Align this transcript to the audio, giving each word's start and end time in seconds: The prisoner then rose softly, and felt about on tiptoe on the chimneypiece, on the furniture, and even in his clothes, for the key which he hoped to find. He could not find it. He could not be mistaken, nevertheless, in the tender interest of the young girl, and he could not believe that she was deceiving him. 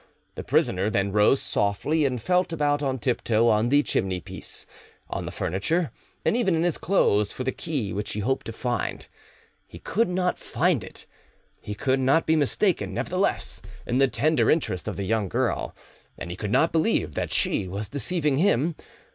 The 0.33 0.43
prisoner 0.43 0.89
then 0.89 1.11
rose 1.11 1.39
softly, 1.39 2.05
and 2.05 2.19
felt 2.19 2.51
about 2.51 2.81
on 2.81 2.97
tiptoe 2.97 3.49
on 3.49 3.69
the 3.69 3.83
chimneypiece, 3.83 4.65
on 5.11 5.27
the 5.27 5.31
furniture, 5.31 5.91
and 6.25 6.35
even 6.35 6.55
in 6.55 6.63
his 6.63 6.79
clothes, 6.79 7.31
for 7.31 7.43
the 7.43 7.51
key 7.51 7.93
which 7.93 8.13
he 8.13 8.21
hoped 8.21 8.47
to 8.47 8.51
find. 8.51 9.07
He 9.67 9.77
could 9.77 10.09
not 10.09 10.39
find 10.39 10.83
it. 10.83 11.05
He 11.61 11.75
could 11.75 11.99
not 11.99 12.25
be 12.25 12.35
mistaken, 12.35 12.95
nevertheless, 12.95 13.61
in 13.85 13.99
the 13.99 14.07
tender 14.07 14.49
interest 14.49 14.87
of 14.87 14.95
the 14.97 15.05
young 15.05 15.29
girl, 15.29 15.75
and 16.17 16.31
he 16.31 16.35
could 16.35 16.49
not 16.51 16.71
believe 16.71 17.13
that 17.13 17.31
she 17.31 17.67
was 17.67 17.87
deceiving 17.87 18.39
him. 18.39 18.73